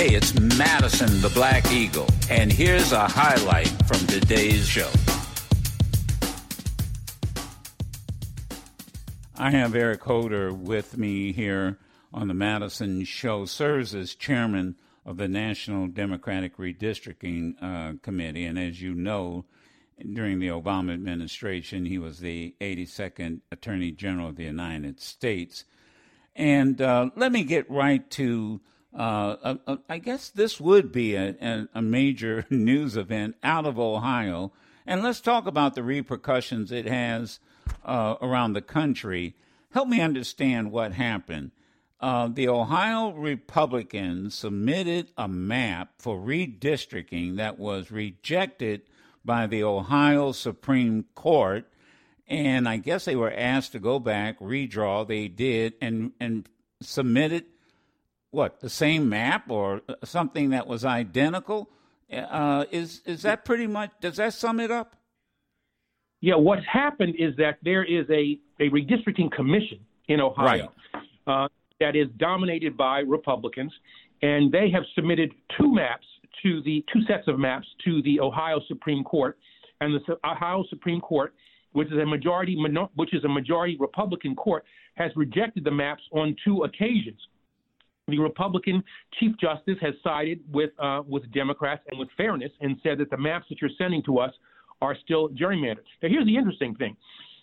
Hey, 0.00 0.14
it's 0.14 0.32
Madison 0.56 1.20
the 1.20 1.28
Black 1.28 1.70
Eagle, 1.70 2.08
and 2.30 2.50
here's 2.50 2.90
a 2.90 3.06
highlight 3.06 3.68
from 3.86 3.98
today's 4.06 4.66
show. 4.66 4.88
I 9.36 9.50
have 9.50 9.74
Eric 9.74 10.02
Holder 10.02 10.54
with 10.54 10.96
me 10.96 11.32
here 11.32 11.78
on 12.14 12.28
the 12.28 12.32
Madison 12.32 13.04
Show, 13.04 13.44
serves 13.44 13.94
as 13.94 14.14
chairman 14.14 14.76
of 15.04 15.18
the 15.18 15.28
National 15.28 15.86
Democratic 15.86 16.56
Redistricting 16.56 17.62
uh, 17.62 17.98
Committee. 18.00 18.46
And 18.46 18.58
as 18.58 18.80
you 18.80 18.94
know, 18.94 19.44
during 20.14 20.38
the 20.38 20.48
Obama 20.48 20.94
administration, 20.94 21.84
he 21.84 21.98
was 21.98 22.20
the 22.20 22.54
82nd 22.58 23.40
Attorney 23.52 23.90
General 23.90 24.30
of 24.30 24.36
the 24.36 24.44
United 24.44 24.98
States. 24.98 25.66
And 26.34 26.80
uh, 26.80 27.10
let 27.16 27.32
me 27.32 27.44
get 27.44 27.70
right 27.70 28.10
to 28.12 28.62
uh, 28.94 29.56
uh, 29.66 29.76
I 29.88 29.98
guess 29.98 30.30
this 30.30 30.60
would 30.60 30.90
be 30.90 31.14
a, 31.14 31.36
a, 31.40 31.68
a, 31.74 31.82
major 31.82 32.44
news 32.50 32.96
event 32.96 33.36
out 33.42 33.66
of 33.66 33.78
Ohio. 33.78 34.52
And 34.86 35.02
let's 35.02 35.20
talk 35.20 35.46
about 35.46 35.74
the 35.74 35.82
repercussions 35.82 36.72
it 36.72 36.86
has 36.86 37.38
uh, 37.84 38.16
around 38.20 38.54
the 38.54 38.62
country. 38.62 39.36
Help 39.72 39.88
me 39.88 40.00
understand 40.00 40.72
what 40.72 40.92
happened. 40.92 41.52
Uh, 42.00 42.28
the 42.28 42.48
Ohio 42.48 43.10
Republicans 43.12 44.34
submitted 44.34 45.12
a 45.16 45.28
map 45.28 45.90
for 45.98 46.18
redistricting 46.18 47.36
that 47.36 47.58
was 47.58 47.92
rejected 47.92 48.82
by 49.24 49.46
the 49.46 49.62
Ohio 49.62 50.32
Supreme 50.32 51.04
Court. 51.14 51.66
And 52.26 52.68
I 52.68 52.78
guess 52.78 53.04
they 53.04 53.16
were 53.16 53.32
asked 53.32 53.72
to 53.72 53.78
go 53.78 53.98
back, 53.98 54.40
redraw. 54.40 55.06
They 55.06 55.28
did, 55.28 55.74
and, 55.80 56.12
and 56.18 56.48
submitted 56.80 57.44
what 58.30 58.60
the 58.60 58.70
same 58.70 59.08
map 59.08 59.50
or 59.50 59.82
something 60.04 60.50
that 60.50 60.66
was 60.66 60.84
identical. 60.84 61.68
Uh, 62.12 62.64
is 62.70 63.02
is 63.06 63.22
that 63.22 63.44
pretty 63.44 63.66
much? 63.66 63.90
Does 64.00 64.16
that 64.16 64.34
sum 64.34 64.60
it 64.60 64.70
up? 64.70 64.96
Yeah, 66.20 66.34
what's 66.34 66.66
happened 66.70 67.14
is 67.18 67.34
that 67.36 67.58
there 67.62 67.84
is 67.84 68.04
a, 68.10 68.38
a 68.60 68.68
redistricting 68.68 69.30
commission 69.32 69.80
in 70.08 70.20
Ohio. 70.20 70.70
Right. 70.94 71.02
Uh, 71.26 71.48
that 71.78 71.96
is 71.96 72.08
dominated 72.18 72.76
by 72.76 72.98
Republicans, 73.00 73.72
and 74.20 74.52
they 74.52 74.70
have 74.70 74.82
submitted 74.94 75.32
two 75.58 75.74
maps 75.74 76.04
to 76.42 76.62
the 76.62 76.84
two 76.92 77.00
sets 77.08 77.26
of 77.26 77.38
maps 77.38 77.66
to 77.84 78.02
the 78.02 78.20
Ohio 78.20 78.60
Supreme 78.68 79.02
Court, 79.02 79.38
and 79.80 79.94
the 79.94 80.18
Ohio 80.28 80.62
Supreme 80.68 81.00
Court, 81.00 81.32
which 81.72 81.88
is 81.88 81.98
a 81.98 82.04
majority 82.04 82.56
which 82.96 83.14
is 83.14 83.24
a 83.24 83.28
majority 83.28 83.76
Republican 83.80 84.34
court, 84.34 84.64
has 84.94 85.10
rejected 85.16 85.64
the 85.64 85.70
maps 85.70 86.02
on 86.12 86.36
two 86.44 86.64
occasions. 86.64 87.18
The 88.10 88.18
Republican 88.18 88.82
Chief 89.18 89.32
Justice 89.40 89.76
has 89.80 89.94
sided 90.02 90.40
with 90.52 90.70
uh, 90.78 91.02
with 91.06 91.30
Democrats 91.32 91.82
and 91.90 91.98
with 91.98 92.08
fairness 92.16 92.52
and 92.60 92.76
said 92.82 92.98
that 92.98 93.10
the 93.10 93.16
maps 93.16 93.46
that 93.50 93.60
you're 93.60 93.70
sending 93.78 94.02
to 94.04 94.18
us 94.18 94.32
are 94.82 94.96
still 95.04 95.28
gerrymandered. 95.30 95.84
Now, 96.02 96.08
here's 96.08 96.26
the 96.26 96.36
interesting 96.36 96.74
thing: 96.74 96.96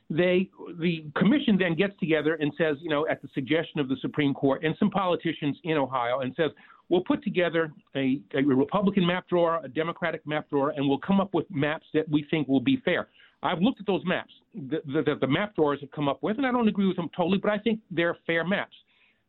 they 0.10 0.50
the 0.80 1.06
commission 1.16 1.58
then 1.58 1.76
gets 1.76 1.98
together 2.00 2.36
and 2.36 2.52
says, 2.58 2.78
you 2.82 2.90
know, 2.90 3.08
at 3.08 3.22
the 3.22 3.30
suggestion 3.34 3.80
of 3.80 3.90
the 3.90 3.98
Supreme 4.02 4.34
Court 4.34 4.64
and 4.64 4.76
some 4.80 4.90
politicians 4.90 5.58
in 5.64 5.78
Ohio, 5.78 6.20
and 6.20 6.34
says, 6.36 6.52
we'll 6.90 7.04
put 7.04 7.24
together 7.24 7.72
a, 7.96 8.22
a 8.34 8.42
Republican 8.44 9.06
map 9.06 9.28
drawer, 9.28 9.60
a 9.64 9.68
Democratic 9.68 10.26
map 10.26 10.50
drawer, 10.50 10.74
and 10.76 10.88
we'll 10.88 11.00
come 11.00 11.20
up 11.20 11.34
with 11.34 11.46
maps 11.50 11.86
that 11.94 12.08
we 12.10 12.26
think 12.30 12.48
will 12.48 12.62
be 12.62 12.82
fair. 12.86 13.08
I've 13.44 13.60
looked 13.60 13.80
at 13.80 13.86
those 13.86 14.02
maps 14.06 14.32
that 14.70 14.86
the, 14.86 15.16
the, 15.20 15.28
map 15.28 15.56
drawers 15.56 15.80
have 15.82 15.92
come 15.92 16.10
up 16.10 16.24
with, 16.24 16.38
and 16.38 16.46
I 16.46 16.52
don't 16.52 16.68
agree 16.68 16.88
with 16.88 16.98
them 16.98 17.10
totally, 17.16 17.38
but 17.38 17.52
I 17.52 17.60
think 17.60 17.80
they're 17.92 18.18
fair 18.26 18.44
maps. 18.44 18.74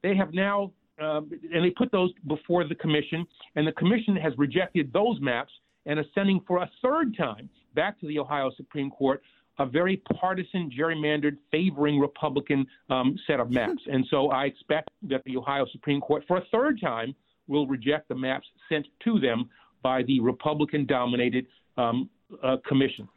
They 0.02 0.16
have 0.16 0.32
now, 0.32 0.72
uh, 1.00 1.20
and 1.52 1.64
they 1.64 1.70
put 1.70 1.90
those 1.92 2.10
before 2.26 2.66
the 2.66 2.74
commission, 2.74 3.26
and 3.56 3.66
the 3.66 3.72
commission 3.72 4.16
has 4.16 4.32
rejected 4.36 4.92
those 4.92 5.18
maps 5.20 5.52
and 5.86 5.98
is 5.98 6.06
sending 6.14 6.40
for 6.46 6.58
a 6.58 6.70
third 6.82 7.16
time 7.16 7.48
back 7.74 7.98
to 8.00 8.06
the 8.06 8.18
Ohio 8.18 8.50
Supreme 8.56 8.90
Court 8.90 9.22
a 9.58 9.66
very 9.66 10.00
partisan, 10.20 10.70
gerrymandered, 10.70 11.36
favoring 11.50 11.98
Republican 11.98 12.66
um, 12.90 13.18
set 13.26 13.40
of 13.40 13.50
maps. 13.50 13.82
And 13.90 14.06
so 14.10 14.30
I 14.30 14.44
expect 14.44 14.88
that 15.02 15.22
the 15.24 15.36
Ohio 15.36 15.66
Supreme 15.72 16.00
Court, 16.00 16.22
for 16.28 16.36
a 16.38 16.44
third 16.52 16.80
time, 16.80 17.14
will 17.48 17.66
reject 17.66 18.08
the 18.08 18.14
maps 18.14 18.46
sent 18.68 18.86
to 19.04 19.18
them 19.18 19.48
by 19.82 20.02
the 20.04 20.20
Republican 20.20 20.86
dominated 20.86 21.46
um, 21.76 22.08
uh, 22.42 22.56
commission. 22.66 23.08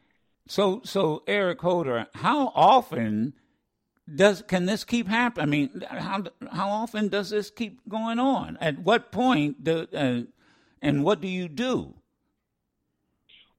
So, 0.47 0.81
so 0.83 1.23
Eric 1.27 1.61
Holder, 1.61 2.07
how 2.15 2.51
often 2.55 3.33
does 4.15 4.43
can 4.47 4.65
this 4.65 4.83
keep 4.83 5.07
happening? 5.07 5.43
I 5.43 5.45
mean, 5.45 5.83
how 5.89 6.23
how 6.51 6.69
often 6.69 7.07
does 7.07 7.29
this 7.29 7.49
keep 7.49 7.79
going 7.87 8.19
on? 8.19 8.57
At 8.61 8.79
what 8.79 9.11
point 9.11 9.63
do, 9.63 9.87
uh, 9.93 10.21
and 10.81 11.03
what 11.03 11.21
do 11.21 11.27
you 11.27 11.47
do? 11.47 11.93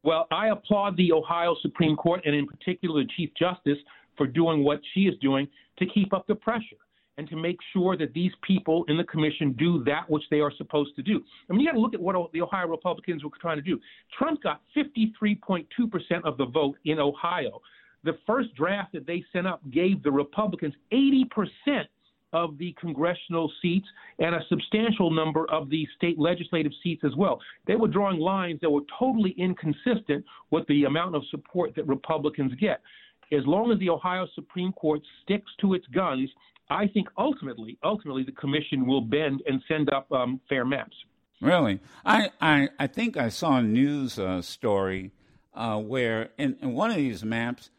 Well, 0.04 0.26
I 0.32 0.48
applaud 0.48 0.96
the 0.96 1.12
Ohio 1.12 1.54
Supreme 1.62 1.94
Court 1.94 2.22
and, 2.24 2.34
in 2.34 2.46
particular, 2.46 3.02
the 3.02 3.08
Chief 3.16 3.30
Justice 3.38 3.78
for 4.16 4.26
doing 4.26 4.64
what 4.64 4.80
she 4.92 5.02
is 5.02 5.16
doing 5.20 5.46
to 5.78 5.86
keep 5.86 6.12
up 6.12 6.26
the 6.26 6.34
pressure 6.34 6.76
and 7.18 7.28
to 7.28 7.36
make 7.36 7.58
sure 7.72 7.96
that 7.96 8.12
these 8.14 8.32
people 8.42 8.84
in 8.88 8.96
the 8.96 9.04
commission 9.04 9.52
do 9.52 9.84
that 9.84 10.08
which 10.08 10.22
they 10.30 10.40
are 10.40 10.52
supposed 10.56 10.96
to 10.96 11.02
do. 11.02 11.20
I 11.48 11.52
mean, 11.52 11.60
you 11.60 11.66
got 11.66 11.74
to 11.74 11.80
look 11.80 11.94
at 11.94 12.00
what 12.00 12.32
the 12.32 12.40
Ohio 12.40 12.66
Republicans 12.66 13.22
were 13.22 13.30
trying 13.40 13.58
to 13.58 13.62
do. 13.62 13.78
Trump 14.18 14.42
got 14.42 14.60
53.2% 14.76 15.66
of 16.24 16.36
the 16.38 16.46
vote 16.46 16.76
in 16.84 16.98
Ohio. 16.98 17.60
The 18.04 18.18
first 18.26 18.54
draft 18.54 18.92
that 18.92 19.06
they 19.06 19.24
sent 19.32 19.46
up 19.46 19.60
gave 19.70 20.02
the 20.02 20.10
Republicans 20.10 20.74
80% 20.92 21.26
of 22.32 22.56
the 22.58 22.74
congressional 22.80 23.52
seats 23.60 23.86
and 24.18 24.34
a 24.34 24.40
substantial 24.48 25.10
number 25.10 25.48
of 25.50 25.68
the 25.68 25.86
state 25.96 26.18
legislative 26.18 26.72
seats 26.82 27.02
as 27.04 27.14
well. 27.16 27.40
They 27.66 27.76
were 27.76 27.88
drawing 27.88 28.18
lines 28.18 28.60
that 28.62 28.70
were 28.70 28.80
totally 28.98 29.34
inconsistent 29.36 30.24
with 30.50 30.66
the 30.66 30.84
amount 30.84 31.14
of 31.14 31.22
support 31.30 31.74
that 31.76 31.86
Republicans 31.86 32.52
get. 32.58 32.80
As 33.32 33.46
long 33.46 33.70
as 33.70 33.78
the 33.78 33.90
Ohio 33.90 34.26
Supreme 34.34 34.72
Court 34.72 35.00
sticks 35.22 35.50
to 35.60 35.74
its 35.74 35.86
guns, 35.88 36.30
I 36.70 36.86
think 36.86 37.08
ultimately, 37.18 37.78
ultimately, 37.84 38.24
the 38.24 38.32
commission 38.32 38.86
will 38.86 39.00
bend 39.00 39.42
and 39.46 39.62
send 39.68 39.92
up 39.92 40.10
um, 40.12 40.40
fair 40.48 40.64
maps. 40.64 40.96
Really, 41.40 41.80
I, 42.04 42.30
I, 42.40 42.68
I 42.78 42.86
think 42.86 43.16
I 43.16 43.28
saw 43.28 43.56
a 43.56 43.62
news 43.62 44.18
uh, 44.18 44.42
story 44.42 45.12
uh, 45.54 45.78
where 45.78 46.30
in, 46.38 46.56
in 46.62 46.72
one 46.74 46.90
of 46.90 46.96
these 46.96 47.24
maps, 47.24 47.70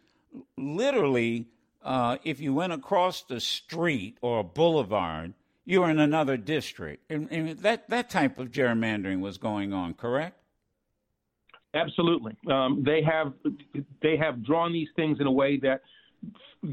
literally 0.57 1.47
uh, 1.83 2.17
if 2.23 2.39
you 2.39 2.53
went 2.53 2.73
across 2.73 3.23
the 3.23 3.39
street 3.39 4.17
or 4.21 4.39
a 4.39 4.43
boulevard, 4.43 5.33
you 5.65 5.81
were 5.81 5.89
in 5.89 5.99
another 5.99 6.37
district. 6.37 7.11
And, 7.11 7.27
and, 7.31 7.59
that, 7.59 7.89
that 7.89 8.09
type 8.09 8.37
of 8.39 8.51
gerrymandering 8.51 9.19
was 9.19 9.37
going 9.37 9.73
on, 9.73 9.93
correct? 9.93 10.37
Absolutely. 11.73 12.35
Um, 12.51 12.83
they 12.85 13.01
have 13.01 13.33
they 14.01 14.15
have 14.15 14.45
drawn 14.45 14.71
these 14.71 14.89
things 14.95 15.17
in 15.19 15.25
a 15.25 15.31
way 15.31 15.57
that 15.57 15.81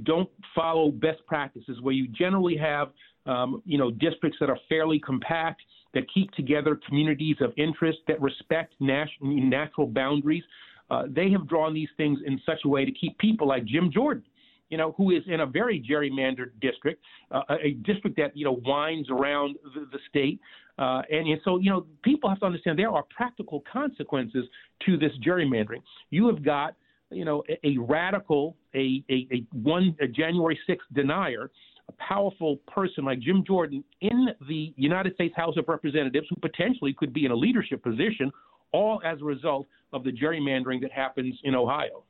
don't 0.03 0.28
follow 0.54 0.91
best 0.91 1.25
practices, 1.27 1.81
where 1.81 1.94
you 1.94 2.06
generally 2.09 2.56
have 2.56 2.91
um, 3.25 3.62
you 3.65 3.78
know 3.78 3.91
districts 3.91 4.37
that 4.41 4.50
are 4.50 4.59
fairly 4.69 4.98
compact, 4.98 5.62
that 5.94 6.03
keep 6.12 6.31
together 6.32 6.78
communities 6.87 7.37
of 7.41 7.54
interest, 7.56 7.98
that 8.09 8.21
respect 8.21 8.75
natural 8.78 9.87
boundaries. 9.87 10.44
Uh, 10.91 11.05
they 11.09 11.31
have 11.31 11.49
drawn 11.49 11.73
these 11.73 11.89
things 11.97 12.19
in 12.27 12.41
such 12.45 12.61
a 12.65 12.69
way 12.69 12.84
to 12.84 12.93
keep 12.93 13.17
people 13.19 13.47
like 13.47 13.65
Jim 13.65 13.91
Jordan 13.93 14.25
you 14.71 14.78
know, 14.78 14.95
who 14.97 15.11
is 15.11 15.23
in 15.27 15.41
a 15.41 15.47
very 15.47 15.81
gerrymandered 15.81 16.53
district, 16.61 17.05
uh, 17.33 17.43
a 17.62 17.73
district 17.83 18.17
that, 18.17 18.37
you 18.37 18.45
know, 18.45 18.61
winds 18.65 19.11
around 19.11 19.56
the, 19.75 19.81
the 19.93 19.99
state. 20.09 20.41
Uh, 20.78 21.03
and, 21.11 21.28
and 21.28 21.41
so, 21.45 21.59
you 21.59 21.69
know, 21.69 21.84
people 22.03 22.31
have 22.31 22.39
to 22.41 22.47
understand 22.47 22.78
there 22.78 22.91
are 22.91 23.05
practical 23.15 23.62
consequences 23.71 24.47
to 24.87 24.97
this 24.97 25.11
gerrymandering. 25.27 25.83
You 26.11 26.27
have 26.28 26.45
got, 26.45 26.77
you 27.11 27.25
know, 27.25 27.43
a, 27.51 27.67
a 27.67 27.77
radical, 27.78 28.57
a, 28.75 29.05
a, 29.11 29.27
a 29.33 29.45
one 29.53 29.95
a 30.01 30.07
January 30.07 30.59
6th 30.69 30.78
denier, 30.95 31.51
a 31.89 31.93
powerful 31.93 32.57
person 32.72 33.05
like 33.05 33.19
Jim 33.19 33.43
Jordan 33.45 33.83
in 34.01 34.28
the 34.49 34.72
United 34.77 35.15
States 35.15 35.34
House 35.37 35.57
of 35.57 35.65
Representatives 35.67 36.28
who 36.31 36.37
potentially 36.37 36.95
could 36.97 37.12
be 37.12 37.25
in 37.25 37.33
a 37.33 37.37
leadership 37.37 37.83
position, 37.83 38.31
all 38.72 39.01
as 39.05 39.21
a 39.21 39.25
result 39.25 39.67
of 39.93 40.05
the 40.05 40.13
gerrymandering 40.13 40.81
that 40.83 40.93
happens 40.93 41.39
in 41.43 41.55
Ohio. 41.55 42.05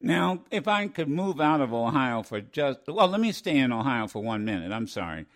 Now, 0.00 0.44
if 0.50 0.68
I 0.68 0.86
could 0.88 1.08
move 1.08 1.40
out 1.40 1.60
of 1.60 1.72
Ohio 1.72 2.22
for 2.22 2.40
just, 2.40 2.80
well, 2.86 3.08
let 3.08 3.20
me 3.20 3.32
stay 3.32 3.58
in 3.58 3.72
Ohio 3.72 4.06
for 4.06 4.22
one 4.22 4.44
minute. 4.44 4.70
I'm 4.70 4.86
sorry. 4.86 5.26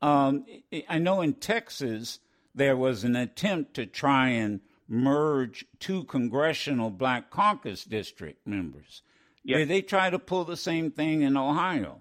Um, 0.00 0.44
I 0.88 0.98
know 0.98 1.20
in 1.20 1.34
Texas 1.34 2.20
there 2.54 2.76
was 2.76 3.02
an 3.02 3.16
attempt 3.16 3.74
to 3.74 3.86
try 3.86 4.28
and 4.28 4.60
merge 4.86 5.64
two 5.80 6.04
congressional 6.04 6.90
black 6.90 7.30
caucus 7.30 7.84
district 7.84 8.46
members. 8.46 9.02
Yep. 9.44 9.58
Did 9.58 9.68
they 9.68 9.82
try 9.82 10.10
to 10.10 10.18
pull 10.18 10.44
the 10.44 10.56
same 10.56 10.90
thing 10.90 11.22
in 11.22 11.36
Ohio? 11.36 12.00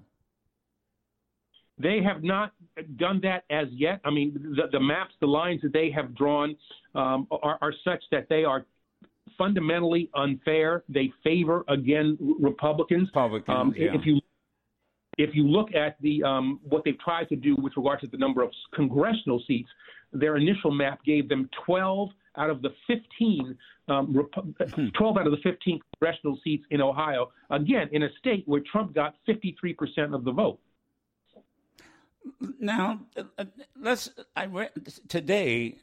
They 1.80 2.02
have 2.04 2.24
not 2.24 2.54
done 2.98 3.22
that 3.24 3.46
as 3.50 3.68
yet. 3.72 4.00
I 4.06 4.12
mean, 4.12 4.54
the, 4.56 4.68
the 4.72 4.80
maps, 4.80 5.16
the 5.20 5.28
lines 5.28 5.62
that 5.64 5.74
they 5.74 5.90
have 5.92 6.16
drawn 6.16 6.56
um, 6.95 7.28
are, 7.31 7.57
are, 7.62 7.74
such 7.84 8.04
that 8.12 8.28
they 8.30 8.44
are 8.44 8.66
fundamentally 9.38 10.10
unfair. 10.16 10.84
They 10.90 11.12
favor 11.24 11.63
again 11.68 12.18
Republicans. 12.40 13.10
Republicans. 13.10 13.56
Um, 13.56 13.74
yeah. 13.75 13.94
If 13.94 14.06
you 14.06 14.19
if 15.18 15.36
you 15.36 15.44
look 15.44 15.74
at 15.75 15.98
the 16.01 16.24
um, 16.24 16.60
what 16.63 16.84
they've 16.84 17.00
tried 17.00 17.30
to 17.30 17.36
do 17.36 17.56
with 17.56 17.74
regard 17.78 18.00
to 18.01 18.07
the 18.07 18.18
number 18.18 18.42
of 18.42 18.51
congressional 18.74 19.42
seats, 19.48 19.69
their 20.12 20.38
initial 20.38 20.72
map 20.72 21.04
gave 21.04 21.30
them 21.30 21.50
12 21.66 22.10
out 22.38 22.50
of 22.50 22.62
the 22.62 22.69
15, 22.88 23.56
um, 23.89 24.07
hmm. 24.74 24.88
12 24.98 25.18
out 25.18 25.28
of 25.28 25.31
the 25.31 25.38
15 25.44 25.80
congressional 25.94 26.38
seats 26.44 26.63
in 26.72 26.81
Ohio. 26.81 27.31
Again, 27.51 27.89
in 27.92 28.04
a 28.04 28.10
state 28.19 28.44
where 28.48 28.62
Trump 28.72 28.94
got 28.94 29.16
53% 29.28 30.13
of 30.13 30.24
the 30.24 30.31
vote. 30.31 30.60
Now, 32.60 33.01
uh, 33.18 33.46
let's. 33.80 34.10
I 34.36 34.46
read 34.46 34.72
today. 35.10 35.75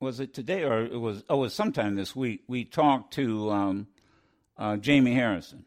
Was 0.00 0.20
it 0.20 0.32
today 0.32 0.62
or 0.62 0.84
it 0.84 1.00
was? 1.00 1.24
Oh, 1.28 1.36
it 1.36 1.40
was 1.40 1.54
sometime 1.54 1.96
this 1.96 2.14
week. 2.14 2.44
We 2.46 2.64
talked 2.64 3.14
to 3.14 3.50
um, 3.50 3.88
uh, 4.56 4.76
Jamie 4.76 5.14
Harrison, 5.14 5.64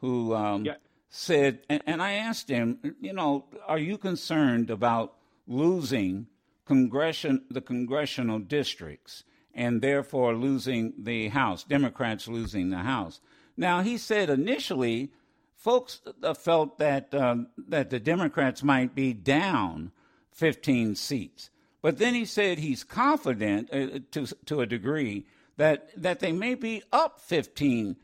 who 0.00 0.34
um, 0.34 0.64
yeah. 0.64 0.76
said, 1.10 1.60
and, 1.68 1.82
and 1.86 2.02
I 2.02 2.12
asked 2.12 2.48
him, 2.48 2.78
you 3.00 3.12
know, 3.12 3.44
are 3.66 3.78
you 3.78 3.98
concerned 3.98 4.70
about 4.70 5.14
losing 5.46 6.26
congression 6.64 7.44
the 7.50 7.60
congressional 7.60 8.38
districts 8.38 9.24
and 9.54 9.82
therefore 9.82 10.34
losing 10.34 10.94
the 10.98 11.28
House, 11.28 11.62
Democrats 11.62 12.28
losing 12.28 12.70
the 12.70 12.78
House? 12.78 13.20
Now 13.56 13.82
he 13.82 13.98
said 13.98 14.30
initially 14.30 15.12
folks 15.56 16.00
uh, 16.22 16.32
felt 16.34 16.78
that 16.78 17.14
um, 17.14 17.48
that 17.68 17.90
the 17.90 18.00
Democrats 18.00 18.62
might 18.62 18.94
be 18.94 19.12
down 19.12 19.92
15 20.32 20.94
seats. 20.94 21.50
But 21.86 21.98
then 21.98 22.14
he 22.14 22.24
said 22.24 22.58
he's 22.58 22.82
confident 22.82 23.68
uh, 23.72 24.00
to 24.10 24.26
to 24.46 24.60
a 24.60 24.66
degree 24.66 25.24
that 25.56 25.90
that 26.02 26.18
they 26.18 26.32
may 26.32 26.56
be 26.56 26.82
up 26.92 27.20
15 27.20 27.94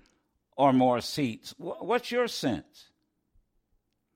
or 0.56 0.72
more 0.72 1.00
seats. 1.00 1.52
What's 1.58 2.12
your 2.12 2.28
sense? 2.28 2.90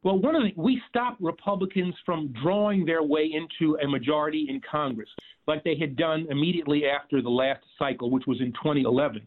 Well, 0.05 0.21
one 0.21 0.37
of 0.37 0.45
the 0.45 0.53
we 0.55 0.81
stopped 0.89 1.21
Republicans 1.21 1.97
from 2.07 2.33
drawing 2.45 2.87
their 2.87 3.03
way 3.03 3.25
into 3.25 3.77
a 3.83 3.89
majority 3.89 4.47
in 4.49 4.61
Congress, 4.71 5.09
like 5.49 5.65
they 5.65 5.77
had 5.77 5.97
done 5.97 6.29
immediately 6.31 6.87
after 6.87 7.21
the 7.21 7.29
last 7.29 7.65
cycle, 7.77 8.09
which 8.09 8.29
was 8.29 8.41
in 8.41 8.53
2011. 8.53 9.21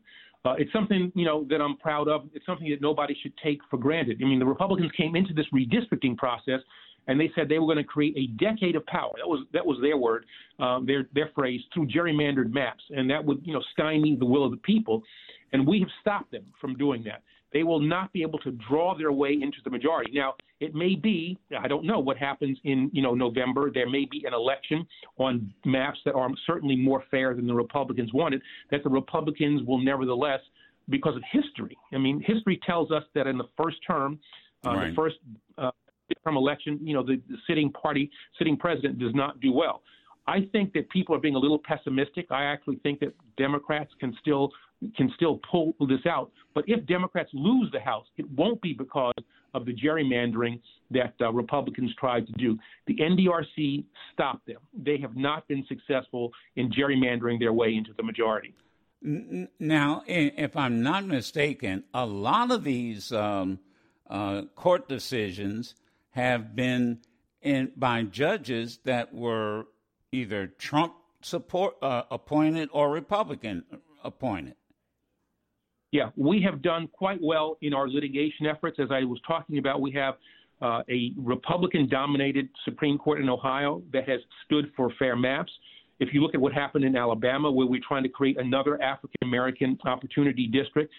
Uh, 0.46 0.56
it's 0.58 0.72
something 0.72 1.12
you 1.16 1.26
know 1.26 1.46
that 1.50 1.60
I'm 1.60 1.76
proud 1.76 2.08
of. 2.08 2.30
It's 2.34 2.46
something 2.46 2.70
that 2.70 2.82
nobody 2.82 3.14
should 3.22 3.34
take 3.44 3.60
for 3.70 3.78
granted. 3.78 4.22
I 4.24 4.26
mean, 4.26 4.40
the 4.40 4.46
Republicans 4.46 4.92
came 4.96 5.18
into 5.18 5.34
this 5.34 5.48
redistricting 5.54 6.16
process, 6.16 6.62
and 7.10 7.20
they 7.20 7.32
said 7.34 7.50
they 7.50 7.58
were 7.58 7.66
going 7.66 7.78
to 7.78 7.84
create 7.84 8.16
a 8.16 8.28
decade 8.42 8.76
of 8.76 8.86
power. 8.86 9.12
That 9.18 9.28
was 9.28 9.46
that 9.52 9.66
was 9.66 9.80
their 9.82 9.98
word, 9.98 10.26
uh, 10.60 10.80
their 10.86 11.08
their 11.14 11.32
phrase 11.36 11.60
through 11.74 11.88
gerrymandered 11.88 12.54
maps, 12.54 12.84
and 12.92 13.10
that 13.10 13.26
would 13.26 13.42
you 13.44 13.54
know 13.54 13.64
stymie 13.74 14.16
the 14.16 14.26
will 14.26 14.46
of 14.46 14.52
the 14.52 14.58
people. 14.58 15.02
And 15.52 15.68
we 15.68 15.80
have 15.80 15.90
stopped 16.02 16.32
them 16.32 16.46
from 16.62 16.78
doing 16.78 17.04
that. 17.06 17.24
They 17.52 17.64
will 17.64 17.80
not 17.80 18.14
be 18.14 18.22
able 18.22 18.38
to 18.40 18.52
draw 18.70 18.96
their 18.96 19.12
way 19.12 19.34
into 19.34 19.58
the 19.64 19.72
majority. 19.72 20.12
Now, 20.14 20.36
it 20.60 20.76
may 20.76 20.94
be, 20.94 21.40
I 21.60 21.68
don't 21.68 21.84
know 21.84 21.98
what 21.98 22.16
happens 22.16 22.60
in, 22.64 22.92
you 22.94 23.02
know, 23.02 23.16
November. 23.16 23.72
There 23.72 23.90
may 23.90 24.06
be 24.06 24.26
an 24.28 24.36
election 24.36 24.86
on 25.18 25.52
maps 25.66 25.98
that 26.06 26.14
are 26.14 26.30
certainly 26.46 26.76
more 26.76 27.04
fair 27.10 27.34
than 27.34 27.48
the 27.48 27.56
Republicans 27.56 28.14
wanted, 28.14 28.44
that 28.70 28.84
the 28.84 28.90
Republicans 28.92 29.64
will 29.66 29.80
nevertheless, 29.80 30.42
because 30.90 31.16
of 31.16 31.24
history. 31.32 31.76
I 31.92 31.98
mean, 31.98 32.22
history 32.24 32.60
tells 32.64 32.92
us 32.92 33.04
that 33.16 33.26
in 33.26 33.40
the 33.40 33.50
first 33.58 33.78
term, 33.88 34.20
uh, 34.64 34.70
right. 34.70 34.90
the 34.90 34.96
first 34.96 35.16
uh, 35.58 35.72
term 36.24 36.38
election, 36.38 36.80
you 36.82 36.94
know, 36.94 37.04
the, 37.04 37.22
the 37.30 37.38
sitting 37.48 37.72
party, 37.72 38.10
sitting 38.38 38.58
president 38.58 39.00
does 39.00 39.14
not 39.14 39.40
do 39.40 39.52
well. 39.52 39.82
I 40.28 40.48
think 40.52 40.74
that 40.74 40.90
people 40.90 41.16
are 41.16 41.20
being 41.20 41.36
a 41.36 41.40
little 41.40 41.60
pessimistic. 41.60 42.28
I 42.30 42.44
actually 42.44 42.78
think 42.78 43.00
that 43.00 43.14
Democrats 43.38 43.92
can 44.00 44.16
still 44.22 44.52
can 44.96 45.12
still 45.16 45.42
pull 45.52 45.74
this 45.82 46.06
out. 46.08 46.32
But 46.54 46.64
if 46.68 46.86
Democrats 46.86 47.30
lose 47.34 47.70
the 47.74 47.82
House, 47.82 48.06
it 48.18 48.30
won't 48.32 48.62
be 48.62 48.74
because 48.74 49.14
of 49.54 49.66
the 49.66 49.74
gerrymandering 49.74 50.62
that 50.92 51.14
uh, 51.20 51.32
Republicans 51.34 51.94
tried 52.00 52.26
to 52.28 52.34
do. 52.34 52.58
The 52.88 52.96
NDRC 52.96 53.84
stopped 54.14 54.48
them. 54.48 54.60
They 54.74 54.98
have 55.00 55.18
not 55.18 55.48
been 55.48 55.66
successful 55.68 56.32
in 56.56 56.72
gerrymandering 56.72 57.40
their 57.40 57.52
way 57.52 57.76
into 57.76 57.92
the 57.98 58.04
majority. 58.04 58.54
Now, 59.02 60.04
if 60.08 60.56
I'm 60.56 60.82
not 60.82 61.06
mistaken, 61.06 61.84
a 61.94 62.06
lot 62.06 62.52
of 62.52 62.64
these 62.64 63.12
um, 63.12 63.60
uh, 64.10 64.44
court 64.56 64.88
decisions 64.88 65.76
have 66.12 66.56
been 66.56 67.00
in, 67.42 67.72
by 67.76 68.04
judges 68.04 68.80
that 68.84 69.14
were 69.14 69.66
either 70.12 70.48
Trump 70.48 70.94
support 71.22 71.76
uh, 71.82 72.04
appointed 72.10 72.70
or 72.72 72.92
Republican 72.92 73.64
appointed. 74.04 74.56
Yeah, 75.92 76.10
we 76.16 76.42
have 76.44 76.62
done 76.62 76.88
quite 76.88 77.20
well 77.22 77.58
in 77.62 77.74
our 77.74 77.88
litigation 77.88 78.46
efforts. 78.46 78.78
As 78.80 78.90
I 78.92 79.04
was 79.04 79.20
talking 79.28 79.58
about, 79.58 79.82
we 79.82 79.92
have 79.92 80.16
uh, 80.62 80.84
a 80.90 81.12
Republican 81.18 81.90
dominated 81.90 82.50
Supreme 82.64 82.98
Court 82.98 83.22
in 83.22 83.30
Ohio 83.30 83.82
that 83.92 84.08
has 84.08 84.20
stood 84.46 84.72
for 84.76 84.92
fair 85.00 85.16
maps. 85.16 85.52
If 86.00 86.14
you 86.14 86.22
look 86.22 86.36
at 86.36 86.42
what 86.42 86.54
happened 86.54 86.86
in 86.86 86.96
Alabama, 86.96 87.52
where 87.52 87.66
we're 87.66 87.82
trying 87.86 88.04
to 88.04 88.10
create 88.10 88.40
another 88.40 88.82
African 88.82 89.18
American 89.24 89.78
opportunity 89.84 90.48
district, 90.48 90.94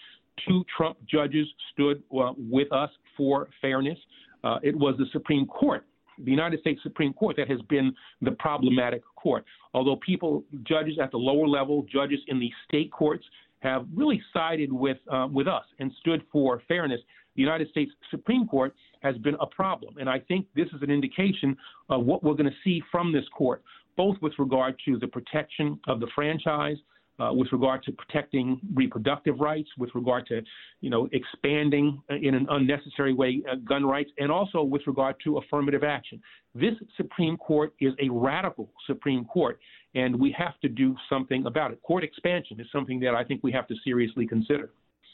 two 0.47 0.65
Trump 0.77 0.99
judges 1.07 1.47
stood 1.73 2.03
uh, 2.19 2.33
with 2.37 2.73
us 2.73 2.91
for 3.17 3.49
fairness. 3.61 3.99
Uh, 4.45 4.59
it 4.63 4.77
was 4.77 4.95
the 4.99 5.07
Supreme 5.13 5.47
Court, 5.47 5.85
the 6.25 6.31
United 6.31 6.61
States 6.61 6.81
Supreme 6.83 7.13
Court, 7.13 7.37
that 7.37 7.49
has 7.49 7.61
been 7.63 7.95
the 8.23 8.33
problematic 8.33 9.03
court. 9.17 9.45
Although 9.75 9.97
people, 9.97 10.45
judges 10.65 10.99
at 11.03 11.11
the 11.11 11.17
lower 11.17 11.47
level, 11.47 11.85
judges 11.91 12.21
in 12.29 12.39
the 12.39 12.51
state 12.67 12.91
courts, 12.91 13.25
have 13.61 13.87
really 13.95 14.21
sided 14.33 14.73
with 14.73 14.97
uh, 15.13 15.29
with 15.31 15.47
us 15.47 15.65
and 15.79 15.93
stood 16.01 16.23
for 16.33 16.63
fairness. 16.67 17.01
The 17.37 17.43
United 17.43 17.69
States 17.71 17.93
Supreme 18.11 18.47
Court 18.47 18.75
has 19.03 19.17
been 19.19 19.37
a 19.41 19.47
problem, 19.47 19.97
and 19.99 20.09
I 20.09 20.19
think 20.19 20.47
this 20.57 20.67
is 20.69 20.83
an 20.83 20.91
indication 20.91 21.57
of 21.89 22.05
what 22.05 22.25
we're 22.25 22.35
going 22.35 22.51
to 22.51 22.57
see 22.65 22.83
from 22.91 23.13
this 23.13 23.25
court, 23.37 23.63
both 23.97 24.17
with 24.21 24.33
regard 24.39 24.77
to 24.87 24.99
the 24.99 25.07
protection 25.07 25.79
of 25.87 26.01
the 26.01 26.09
franchise. 26.15 26.77
Uh, 27.21 27.31
with 27.35 27.49
regard 27.53 27.83
to 27.83 27.93
protecting 27.93 28.59
reproductive 28.73 29.39
rights, 29.41 29.69
with 29.77 29.91
regard 29.95 30.27
to, 30.27 30.41
you 30.81 30.89
know, 30.89 31.07
expanding 31.13 32.01
in 32.09 32.35
an 32.35 32.47
unnecessary 32.49 33.13
way 33.13 33.43
uh, 33.51 33.57
gun 33.57 33.85
rights, 33.85 34.11
and 34.17 34.33
also 34.33 34.63
with 34.63 34.81
regard 34.87 35.15
to 35.23 35.37
affirmative 35.37 35.85
action. 35.85 36.19
This 36.55 36.73
Supreme 36.97 37.37
Court 37.37 37.75
is 37.79 37.93
a 38.01 38.09
radical 38.09 38.73
Supreme 38.87 39.27
Court, 39.27 39.59
and 39.95 40.19
we 40.19 40.35
have 40.39 40.59
to 40.61 40.69
do 40.71 40.97
something 41.11 41.45
about 41.45 41.73
it. 41.73 41.83
Court 41.83 42.05
expansion 42.05 42.59
is 42.59 42.67
something 42.73 42.99
that 43.01 43.15
I 43.15 43.23
think 43.23 43.43
we 43.43 43.53
have 43.53 43.69
to 43.69 43.75
seriously 43.85 44.27
consider. 44.27 44.71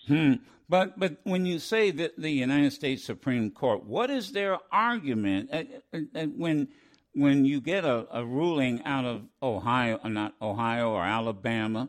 Hmm. 0.06 0.35
But 0.69 1.00
but 1.00 1.17
when 1.25 1.44
you 1.44 1.59
say 1.59 1.91
that 1.91 2.17
the 2.17 2.31
United 2.31 2.73
States 2.73 3.02
Supreme 3.02 3.50
Court, 3.50 3.85
what 3.85 4.11
is 4.11 4.31
their 4.31 4.59
argument 4.70 5.50
uh, 5.52 5.64
uh, 5.93 5.99
uh, 6.14 6.26
when 6.26 6.69
when 7.14 7.44
you 7.44 7.61
get 7.61 7.85
a, 7.85 8.06
a 8.12 8.25
ruling 8.25 8.85
out 8.85 9.05
of 9.05 9.23
Ohio, 9.43 9.99
not 10.05 10.35
Ohio 10.41 10.91
or 10.91 11.02
Alabama? 11.02 11.88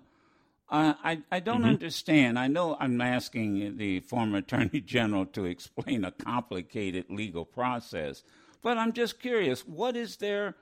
Uh, 0.69 0.93
I 1.03 1.21
I 1.31 1.39
don't 1.39 1.61
mm-hmm. 1.61 1.69
understand. 1.69 2.37
I 2.37 2.47
know 2.47 2.75
I'm 2.79 2.99
asking 2.99 3.77
the 3.77 4.01
former 4.01 4.37
Attorney 4.39 4.81
General 4.81 5.25
to 5.27 5.45
explain 5.45 6.03
a 6.03 6.11
complicated 6.11 7.05
legal 7.09 7.45
process, 7.45 8.23
but 8.61 8.77
I'm 8.77 8.93
just 8.93 9.19
curious. 9.19 9.61
What 9.61 9.95
is 9.95 10.17
their 10.17 10.55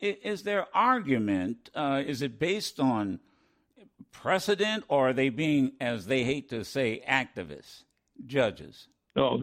is 0.00 0.42
their 0.42 0.66
argument? 0.74 1.70
Uh, 1.74 2.02
is 2.06 2.22
it 2.22 2.38
based 2.38 2.80
on 2.80 3.20
precedent, 4.12 4.84
or 4.88 5.10
are 5.10 5.12
they 5.12 5.28
being, 5.28 5.72
as 5.80 6.06
they 6.06 6.24
hate 6.24 6.48
to 6.50 6.64
say, 6.64 7.02
activists, 7.08 7.84
judges? 8.26 8.88
No, 9.14 9.42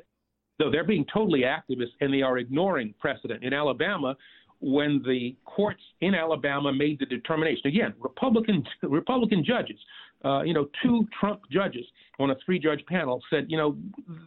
no, 0.59 0.71
they're 0.71 0.83
being 0.83 1.05
totally 1.13 1.41
activists, 1.41 1.93
and 2.01 2.13
they 2.13 2.21
are 2.21 2.37
ignoring 2.37 2.93
precedent. 2.99 3.43
In 3.43 3.53
Alabama, 3.53 4.15
when 4.59 5.03
the 5.03 5.35
courts 5.45 5.81
in 6.01 6.15
Alabama 6.15 6.73
made 6.73 6.99
the 6.99 7.05
determination, 7.05 7.67
again, 7.67 7.93
Republican 7.99 8.63
Republican 8.81 9.43
judges 9.45 9.77
uh, 10.25 10.41
you 10.41 10.53
know, 10.53 10.67
two 10.83 11.07
Trump 11.19 11.41
judges 11.51 11.85
on 12.19 12.31
a 12.31 12.35
three-judge 12.45 12.83
panel 12.87 13.21
said, 13.29 13.45
you 13.47 13.57
know, 13.57 13.77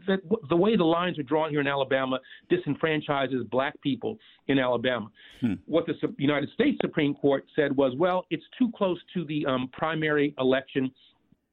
that 0.07 0.21
the 0.49 0.57
way 0.57 0.77
the 0.77 0.85
lines 0.85 1.19
are 1.19 1.25
drawn 1.25 1.51
here 1.51 1.61
in 1.61 1.67
Alabama 1.67 2.19
disenfranchises 2.51 3.49
black 3.51 3.81
people 3.83 4.17
in 4.47 4.59
Alabama. 4.59 5.11
Hmm. 5.41 5.55
What 5.67 5.87
the 5.87 5.95
United 6.19 6.51
States 6.55 6.79
Supreme 6.81 7.15
Court 7.15 7.45
said 7.57 7.77
was, 7.77 7.95
well, 7.97 8.27
it's 8.31 8.45
too 8.59 8.71
close 8.77 8.99
to 9.15 9.25
the 9.25 9.45
um, 9.47 9.69
primary 9.73 10.35
election 10.39 10.91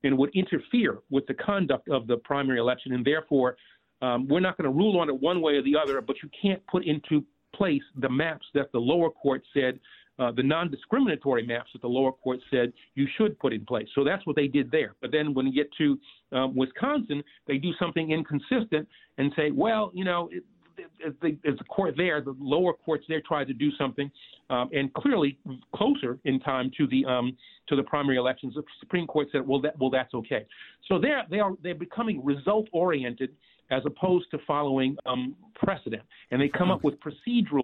and 0.03 0.17
would 0.17 0.29
interfere 0.35 0.99
with 1.09 1.25
the 1.25 1.33
conduct 1.33 1.89
of 1.89 2.05
the 2.05 2.17
primary 2.17 2.59
election, 2.59 2.93
and 2.93 3.03
therefore 3.03 3.57
um, 4.01 4.27
we're 4.27 4.39
not 4.39 4.55
going 4.57 4.71
to 4.71 4.77
rule 4.77 4.99
on 4.99 5.09
it 5.09 5.19
one 5.19 5.41
way 5.41 5.53
or 5.53 5.63
the 5.63 5.75
other, 5.75 6.01
but 6.01 6.17
you 6.21 6.29
can't 6.39 6.65
put 6.67 6.85
into 6.85 7.25
place 7.55 7.81
the 7.99 8.09
maps 8.09 8.45
that 8.53 8.71
the 8.71 8.77
lower 8.77 9.09
court 9.09 9.41
said 9.53 9.79
uh, 10.19 10.31
the 10.31 10.43
non 10.43 10.69
discriminatory 10.71 11.45
maps 11.45 11.69
that 11.73 11.81
the 11.81 11.87
lower 11.87 12.11
court 12.11 12.39
said 12.49 12.73
you 12.95 13.07
should 13.17 13.37
put 13.39 13.53
in 13.53 13.65
place. 13.65 13.87
So 13.95 14.03
that's 14.03 14.25
what 14.25 14.35
they 14.35 14.47
did 14.47 14.71
there. 14.71 14.95
But 15.01 15.11
then 15.11 15.33
when 15.33 15.45
you 15.45 15.53
get 15.53 15.69
to 15.77 15.99
um, 16.31 16.55
Wisconsin, 16.55 17.23
they 17.47 17.57
do 17.57 17.71
something 17.79 18.11
inconsistent 18.11 18.87
and 19.17 19.31
say, 19.35 19.51
well, 19.51 19.91
you 19.93 20.05
know, 20.05 20.29
it, 20.31 20.43
as 21.05 21.13
the, 21.21 21.37
as 21.49 21.57
the 21.57 21.63
court 21.65 21.95
there, 21.97 22.21
the 22.21 22.35
lower 22.39 22.73
courts 22.73 23.05
there 23.07 23.21
tried 23.21 23.47
to 23.47 23.53
do 23.53 23.71
something, 23.77 24.11
um, 24.49 24.69
and 24.73 24.93
clearly 24.93 25.37
closer 25.75 26.19
in 26.25 26.39
time 26.39 26.71
to 26.77 26.87
the 26.87 27.05
um, 27.05 27.35
to 27.67 27.75
the 27.75 27.83
primary 27.83 28.17
elections, 28.17 28.53
the 28.55 28.63
Supreme 28.79 29.07
Court 29.07 29.27
said, 29.31 29.45
well, 29.45 29.59
that 29.61 29.77
well 29.79 29.89
that's 29.89 30.13
okay. 30.13 30.45
So 30.87 30.99
they're 30.99 31.23
they 31.29 31.39
are 31.39 31.53
they're 31.63 31.75
becoming 31.75 32.23
result 32.23 32.67
oriented 32.71 33.31
as 33.69 33.81
opposed 33.85 34.31
to 34.31 34.37
following 34.47 34.95
um, 35.05 35.35
precedent, 35.55 36.03
and 36.31 36.41
they 36.41 36.47
come 36.47 36.71
up 36.71 36.83
with 36.83 36.95
procedural 36.99 37.63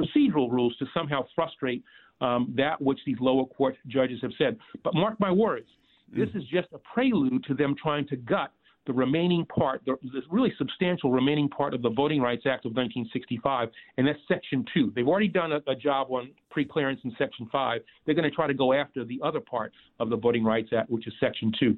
procedural 0.00 0.50
rules 0.50 0.76
to 0.78 0.86
somehow 0.94 1.24
frustrate 1.34 1.84
um, 2.20 2.52
that 2.56 2.80
which 2.80 2.98
these 3.06 3.16
lower 3.20 3.46
court 3.46 3.76
judges 3.86 4.18
have 4.22 4.32
said. 4.38 4.58
But 4.84 4.94
mark 4.94 5.18
my 5.20 5.30
words, 5.30 5.66
this 6.12 6.28
mm. 6.28 6.36
is 6.36 6.44
just 6.44 6.68
a 6.72 6.78
prelude 6.78 7.44
to 7.44 7.54
them 7.54 7.74
trying 7.80 8.06
to 8.08 8.16
gut 8.16 8.52
the 8.86 8.92
remaining 8.92 9.44
part, 9.46 9.82
the, 9.84 9.96
the, 10.02 10.22
really 10.30 10.52
substantial 10.58 11.12
remaining 11.12 11.48
part 11.48 11.74
of 11.74 11.82
the 11.82 11.90
Voting 11.90 12.20
Rights 12.20 12.42
Act 12.46 12.64
of 12.64 12.72
1965, 12.72 13.68
and 13.98 14.06
that's 14.06 14.18
Section 14.26 14.64
2. 14.74 14.92
They've 14.94 15.06
already 15.06 15.28
done 15.28 15.52
a, 15.52 15.60
a 15.70 15.76
job 15.76 16.08
on 16.10 16.30
preclearance 16.54 16.98
in 17.04 17.14
Section 17.18 17.48
5. 17.52 17.82
They're 18.04 18.14
going 18.14 18.28
to 18.28 18.34
try 18.34 18.46
to 18.46 18.54
go 18.54 18.72
after 18.72 19.04
the 19.04 19.20
other 19.22 19.40
part 19.40 19.72
of 19.98 20.08
the 20.08 20.16
Voting 20.16 20.44
Rights 20.44 20.70
Act, 20.76 20.90
which 20.90 21.06
is 21.06 21.12
Section 21.20 21.52
2. 21.60 21.76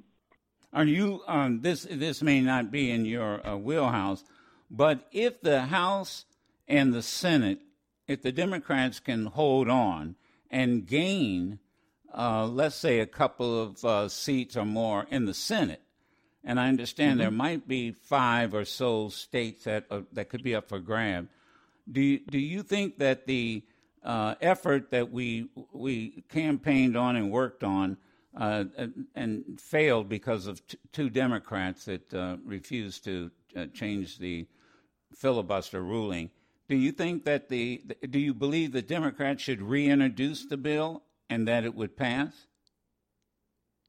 Are 0.73 0.85
you 0.85 1.21
um, 1.26 1.61
this? 1.61 1.83
This 1.83 2.23
may 2.23 2.41
not 2.41 2.71
be 2.71 2.91
in 2.91 3.05
your 3.05 3.47
uh, 3.47 3.57
wheelhouse, 3.57 4.25
but 4.71 5.07
if 5.12 5.43
the 5.43 5.62
House 5.62 6.25
and 6.67 6.95
the 6.95 7.02
Senate, 7.02 7.61
if 8.07 8.23
the 8.23 8.33
Democrats 8.33 9.01
can 9.01 9.27
hold 9.27 9.69
on 9.69 10.17
and 10.51 10.87
gain, 10.87 11.59
uh, 12.15 12.47
let's 12.47 12.77
say, 12.77 13.01
a 13.01 13.07
couple 13.07 13.61
of 13.63 13.85
uh, 13.85 14.09
seats 14.09 14.57
or 14.57 14.65
more 14.65 15.07
in 15.11 15.25
the 15.25 15.35
Senate, 15.35 15.83
and 16.45 16.59
I 16.59 16.69
understand 16.69 17.13
mm-hmm. 17.13 17.21
there 17.21 17.31
might 17.31 17.69
be 17.69 17.93
five 17.93 18.55
or 18.55 18.65
so 18.65 19.09
states 19.09 19.65
that 19.65 19.87
uh, 19.91 20.03
that 20.13 20.29
could 20.29 20.43
be 20.43 20.55
up 20.55 20.69
for 20.69 20.79
grab. 20.79 21.29
Do 21.91 22.01
you, 22.01 22.21
do 22.21 22.39
you 22.39 22.63
think 22.63 22.99
that 22.99 23.27
the 23.27 23.63
uh, 24.05 24.35
effort 24.41 24.91
that 24.91 25.11
we 25.13 25.49
we 25.73 26.25
campaigned 26.29 26.97
on 26.97 27.17
and 27.17 27.31
worked 27.31 27.63
on 27.63 27.97
uh, 28.37 28.65
and, 28.77 29.07
and, 29.15 29.61
failed 29.61 30.09
because 30.09 30.47
of 30.47 30.67
t- 30.67 30.79
two 30.91 31.11
Democrats 31.11 31.85
that 31.85 32.15
uh, 32.15 32.37
refused 32.45 33.05
to 33.05 33.31
uh, 33.55 33.67
change 33.75 34.19
the 34.19 34.47
filibuster 35.15 35.83
ruling. 35.83 36.31
Do 36.73 36.79
you 36.79 36.91
think 36.91 37.26
that 37.26 37.50
the, 37.50 37.83
do 38.09 38.19
you 38.19 38.33
believe 38.33 38.73
the 38.73 38.81
Democrats 38.81 39.43
should 39.43 39.61
reintroduce 39.61 40.47
the 40.47 40.57
bill 40.57 41.02
and 41.29 41.47
that 41.47 41.64
it 41.64 41.75
would 41.75 41.99
pass? 41.99 42.47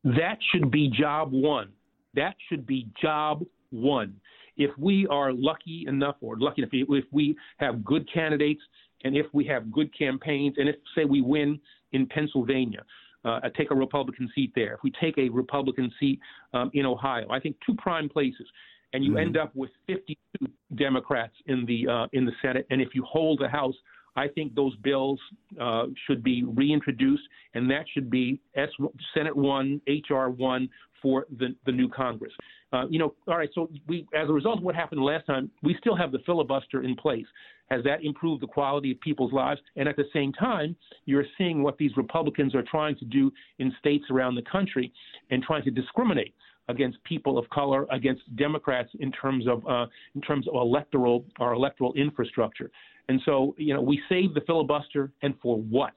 That 0.04 0.38
should 0.52 0.70
be 0.70 0.90
job 0.90 1.32
one. 1.32 1.72
That 2.14 2.36
should 2.50 2.68
be 2.68 2.90
job 3.02 3.46
one. 3.70 4.18
If 4.58 4.72
we 4.78 5.08
are 5.08 5.32
lucky 5.32 5.86
enough, 5.88 6.18
or 6.20 6.38
lucky 6.38 6.62
enough, 6.62 6.72
if 6.74 7.06
we 7.14 7.38
have 7.56 7.86
good 7.86 8.06
candidates 8.14 8.62
and 9.06 9.16
if 9.16 9.28
we 9.32 9.46
have 9.46 9.72
good 9.72 9.98
campaigns, 9.98 10.56
and 10.58 10.68
if, 10.68 10.76
say, 10.94 11.06
we 11.06 11.22
win 11.22 11.62
in 11.94 12.06
Pennsylvania, 12.08 12.84
uh, 13.24 13.40
take 13.58 13.72
a 13.72 13.76
Republican 13.76 14.30
seat 14.36 14.52
there. 14.56 14.74
If 14.74 14.84
we 14.84 14.92
take 15.00 15.18
a 15.18 15.30
Republican 15.30 15.90
seat 16.02 16.20
um, 16.52 16.70
in 16.74 16.86
Ohio, 16.86 17.30
I 17.30 17.40
think 17.40 17.56
two 17.66 17.76
prime 17.76 18.10
places, 18.10 18.46
and 18.94 19.04
you 19.04 19.12
mm-hmm. 19.12 19.20
end 19.20 19.38
up 19.38 19.56
with 19.56 19.72
52 19.88 20.48
Democrats 20.76 21.34
in 21.48 21.66
the 21.66 21.88
uh, 21.88 22.08
in 22.14 22.26
the 22.26 22.32
Senate, 22.42 22.66
and 22.70 22.82
if 22.82 22.90
you 22.94 23.04
hold 23.04 23.40
the 23.40 23.50
House, 23.50 23.76
I 24.16 24.28
think 24.28 24.56
those 24.56 24.76
bills 24.78 25.20
uh, 25.60 25.86
should 26.08 26.24
be 26.24 26.44
reintroduced, 26.44 27.24
and 27.54 27.70
that 27.70 27.86
should 27.94 28.10
be 28.10 28.40
S- 28.56 28.70
Senate 29.14 29.36
one, 29.36 29.82
HR 29.88 30.28
one 30.28 30.70
for 31.02 31.26
the, 31.38 31.56
the 31.66 31.72
new 31.72 31.90
Congress. 31.90 32.32
Uh, 32.72 32.88
you 32.88 32.98
know, 32.98 33.14
all 33.28 33.38
right. 33.38 33.50
So 33.54 33.70
we, 33.88 34.08
as 34.16 34.30
a 34.30 34.34
result 34.34 34.58
of 34.58 34.64
what 34.64 34.76
happened 34.76 35.02
last 35.02 35.26
time, 35.26 35.52
we 35.62 35.76
still 35.80 35.96
have 35.96 36.12
the 36.12 36.20
filibuster 36.26 36.84
in 36.84 36.96
place. 36.96 37.26
Has 37.70 37.84
that 37.84 38.04
improved 38.04 38.42
the 38.42 38.48
quality 38.48 38.92
of 38.92 39.00
people's 39.02 39.34
lives? 39.34 39.60
And 39.76 39.88
at 39.88 39.96
the 39.96 40.06
same 40.14 40.32
time, 40.34 40.76
you're 41.06 41.26
seeing 41.38 41.62
what 41.62 41.78
these 41.78 41.92
Republicans 41.98 42.56
are 42.56 42.64
trying 42.64 42.96
to 42.98 43.06
do 43.06 43.32
in 43.60 43.74
states 43.80 44.06
around 44.12 44.36
the 44.36 44.44
country 44.44 44.92
and 45.30 45.44
trying 45.44 45.64
to 45.64 45.72
discriminate 45.72 46.34
against 46.70 47.04
people 47.04 47.38
of 47.38 47.50
color, 47.50 47.86
against 47.92 48.24
Democrats 48.36 48.90
in 49.00 49.12
terms 49.12 49.48
of 49.48 49.66
uh, 49.68 49.86
in 50.16 50.22
terms 50.22 50.48
of 50.48 50.56
electoral 50.56 51.26
our 51.40 51.54
electoral 51.54 51.94
infrastructure. 51.94 52.72
And 53.10 53.20
so, 53.26 53.54
you 53.58 53.74
know, 53.74 53.82
we 53.82 54.02
saved 54.08 54.34
the 54.34 54.42
filibuster, 54.42 55.12
and 55.22 55.34
for 55.42 55.58
what? 55.58 55.92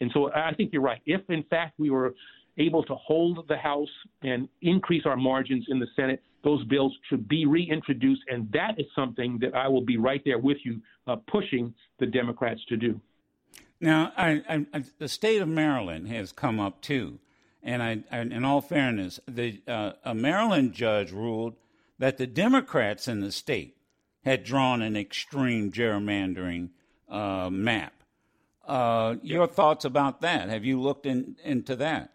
And 0.00 0.10
so, 0.14 0.30
I 0.32 0.54
think 0.54 0.72
you're 0.72 0.82
right. 0.82 1.00
If 1.06 1.22
in 1.28 1.42
fact 1.44 1.78
we 1.78 1.90
were 1.90 2.14
able 2.58 2.82
to 2.84 2.94
hold 2.94 3.46
the 3.48 3.56
House 3.56 3.88
and 4.22 4.48
increase 4.60 5.04
our 5.06 5.16
margins 5.16 5.66
in 5.68 5.78
the 5.78 5.86
Senate, 5.96 6.22
those 6.44 6.64
bills 6.64 6.94
should 7.08 7.28
be 7.28 7.46
reintroduced. 7.46 8.22
And 8.28 8.50
that 8.52 8.78
is 8.78 8.86
something 8.94 9.38
that 9.40 9.54
I 9.54 9.68
will 9.68 9.84
be 9.84 9.96
right 9.96 10.20
there 10.24 10.38
with 10.38 10.58
you 10.64 10.80
uh, 11.06 11.16
pushing 11.30 11.74
the 11.98 12.06
Democrats 12.06 12.60
to 12.68 12.76
do. 12.76 13.00
Now, 13.80 14.12
I, 14.16 14.66
I, 14.72 14.84
the 14.98 15.08
state 15.08 15.42
of 15.42 15.48
Maryland 15.48 16.08
has 16.08 16.30
come 16.30 16.60
up 16.60 16.80
too. 16.80 17.18
And 17.62 17.82
I, 17.82 18.02
in 18.16 18.44
all 18.44 18.60
fairness, 18.60 19.20
the, 19.28 19.62
uh, 19.68 19.92
a 20.04 20.14
Maryland 20.14 20.72
judge 20.72 21.12
ruled 21.12 21.54
that 21.98 22.16
the 22.16 22.26
Democrats 22.26 23.06
in 23.06 23.20
the 23.20 23.30
state 23.30 23.76
had 24.24 24.42
drawn 24.42 24.82
an 24.82 24.96
extreme 24.96 25.70
gerrymandering 25.70 26.70
uh, 27.08 27.48
map. 27.50 27.92
Uh, 28.66 29.16
your 29.22 29.46
thoughts 29.46 29.84
about 29.84 30.20
that? 30.20 30.48
Have 30.48 30.64
you 30.64 30.80
looked 30.80 31.06
in, 31.06 31.36
into 31.44 31.76
that? 31.76 32.12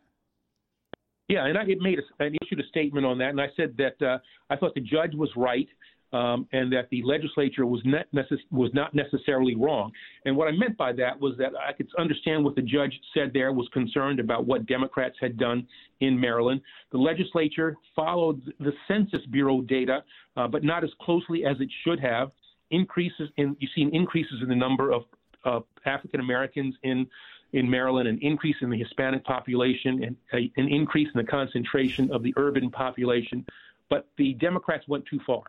Yeah, 1.27 1.45
and 1.45 1.57
I 1.57 1.65
had 1.65 1.79
made 1.79 1.99
a, 1.99 2.23
an 2.23 2.35
issued 2.41 2.59
a 2.59 2.67
statement 2.67 3.05
on 3.05 3.17
that, 3.17 3.29
and 3.29 3.41
I 3.41 3.47
said 3.57 3.75
that 3.77 4.01
uh, 4.01 4.19
I 4.49 4.55
thought 4.55 4.73
the 4.75 4.81
judge 4.81 5.13
was 5.13 5.29
right. 5.35 5.67
Um, 6.13 6.47
and 6.53 6.71
that 6.71 6.89
the 6.89 7.03
legislature 7.03 7.65
was 7.65 7.81
not, 7.83 8.05
necess- 8.15 8.49
was 8.49 8.71
not 8.73 8.95
necessarily 8.95 9.55
wrong. 9.55 9.91
And 10.23 10.37
what 10.37 10.47
I 10.47 10.51
meant 10.51 10.77
by 10.77 10.93
that 10.93 11.19
was 11.19 11.35
that 11.37 11.51
I 11.57 11.73
could 11.73 11.89
understand 11.99 12.45
what 12.45 12.55
the 12.55 12.61
judge 12.61 12.97
said 13.13 13.31
there, 13.33 13.51
was 13.51 13.67
concerned 13.73 14.21
about 14.21 14.45
what 14.45 14.65
Democrats 14.67 15.17
had 15.19 15.37
done 15.37 15.67
in 15.99 16.17
Maryland. 16.17 16.61
The 16.93 16.97
legislature 16.97 17.75
followed 17.93 18.41
the 18.61 18.71
Census 18.87 19.25
Bureau 19.25 19.59
data, 19.59 20.01
uh, 20.37 20.47
but 20.47 20.63
not 20.63 20.85
as 20.85 20.91
closely 21.01 21.43
as 21.45 21.59
it 21.59 21.69
should 21.83 21.99
have. 21.99 22.31
Increases 22.71 23.29
in 23.35 23.57
you've 23.59 23.71
seen 23.75 23.93
increases 23.93 24.41
in 24.41 24.47
the 24.47 24.55
number 24.55 24.91
of 24.91 25.03
uh, 25.43 25.59
African 25.85 26.19
Americans 26.19 26.75
in 26.83 27.07
in 27.53 27.69
Maryland, 27.69 28.07
an 28.07 28.19
increase 28.21 28.57
in 28.61 28.69
the 28.69 28.77
Hispanic 28.77 29.23
population, 29.23 30.03
and 30.03 30.15
a, 30.33 30.51
an 30.57 30.67
increase 30.67 31.07
in 31.13 31.17
the 31.17 31.27
concentration 31.27 32.11
of 32.11 32.23
the 32.23 32.33
urban 32.37 32.69
population. 32.69 33.45
But 33.89 34.07
the 34.17 34.33
Democrats 34.33 34.85
went 34.87 35.05
too 35.05 35.19
far. 35.25 35.43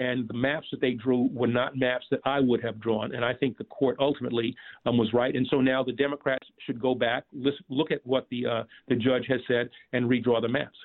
And 0.00 0.26
the 0.28 0.34
maps 0.34 0.66
that 0.72 0.80
they 0.80 0.92
drew 0.92 1.28
were 1.32 1.46
not 1.46 1.76
maps 1.76 2.06
that 2.10 2.20
I 2.24 2.40
would 2.40 2.62
have 2.64 2.80
drawn. 2.80 3.14
And 3.14 3.24
I 3.24 3.32
think 3.32 3.58
the 3.58 3.64
court 3.64 3.96
ultimately 4.00 4.56
um, 4.86 4.98
was 4.98 5.12
right. 5.12 5.34
And 5.34 5.46
so 5.50 5.60
now 5.60 5.84
the 5.84 5.92
Democrats 5.92 6.46
should 6.66 6.80
go 6.80 6.94
back, 6.94 7.24
listen, 7.32 7.64
look 7.68 7.92
at 7.92 8.04
what 8.04 8.26
the 8.30 8.46
uh, 8.46 8.62
the 8.88 8.96
judge 8.96 9.26
has 9.28 9.40
said, 9.46 9.70
and 9.92 10.10
redraw 10.10 10.40
the 10.42 10.48
maps. 10.48 10.76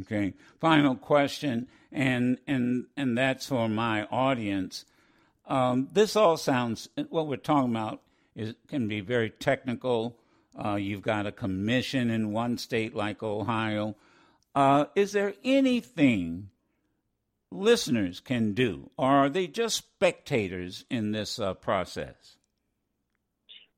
Okay. 0.00 0.34
Final 0.60 0.94
question, 0.96 1.68
and 1.90 2.38
and 2.46 2.86
and 2.96 3.16
that's 3.16 3.46
for 3.46 3.68
my 3.68 4.04
audience. 4.06 4.84
Um, 5.46 5.88
this 5.92 6.14
all 6.16 6.36
sounds 6.36 6.88
what 7.08 7.26
we're 7.26 7.36
talking 7.36 7.70
about 7.70 8.00
is 8.34 8.54
can 8.68 8.88
be 8.88 9.00
very 9.00 9.30
technical. 9.30 10.16
Uh, 10.62 10.76
you've 10.76 11.02
got 11.02 11.26
a 11.26 11.32
commission 11.32 12.10
in 12.10 12.32
one 12.32 12.58
state 12.58 12.94
like 12.94 13.22
Ohio. 13.22 13.96
Uh, 14.54 14.86
is 14.94 15.12
there 15.12 15.34
anything 15.44 16.50
listeners 17.52 18.20
can 18.20 18.52
do, 18.52 18.90
or 18.96 19.10
are 19.10 19.28
they 19.28 19.46
just 19.46 19.76
spectators 19.76 20.84
in 20.90 21.12
this 21.12 21.38
uh, 21.38 21.54
process? 21.54 22.36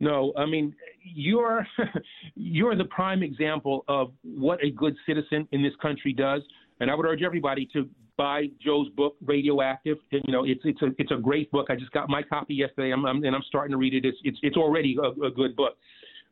No, 0.01 0.33
I 0.37 0.47
mean 0.47 0.75
you're 1.03 1.67
you're 2.35 2.77
the 2.77 2.85
prime 2.85 3.23
example 3.23 3.85
of 3.89 4.13
what 4.23 4.63
a 4.65 4.71
good 4.71 4.97
citizen 5.07 5.49
in 5.53 5.63
this 5.63 5.73
country 5.81 6.13
does, 6.13 6.43
and 6.81 6.91
I 6.91 6.95
would 6.95 7.07
urge 7.07 7.23
everybody 7.23 7.69
to 7.73 7.89
buy 8.17 8.47
Joe's 8.65 8.89
book, 8.91 9.17
Radioactive. 9.25 9.99
You 10.11 10.33
know, 10.33 10.45
it's 10.45 10.63
it's 10.65 10.83
a 10.83 10.89
it's 10.99 11.11
a 11.11 11.17
great 11.17 11.51
book. 11.51 11.67
I 11.71 11.77
just 11.77 11.93
got 11.93 12.09
my 12.09 12.23
copy 12.23 12.55
yesterday, 12.55 12.93
I'm, 12.93 13.05
I'm, 13.05 13.23
and 13.25 13.35
I'm 13.35 13.43
starting 13.49 13.73
to 13.73 13.77
read 13.77 13.95
it. 13.95 14.05
It's 14.05 14.19
it's, 14.25 14.39
it's 14.43 14.57
already 14.57 14.97
a, 15.03 15.25
a 15.25 15.31
good 15.31 15.57
book. 15.57 15.77